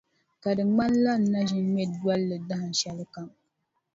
[0.41, 3.29] Ka di ŋmanila n na ʒi n-ŋme bolli dahinshɛli kam.